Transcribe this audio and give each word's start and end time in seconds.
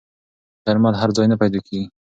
درمل 0.65 0.93
هر 1.01 1.09
ځای 1.17 1.27
نه 1.31 1.35
پیدا 1.41 1.59
کېږي. 1.67 1.83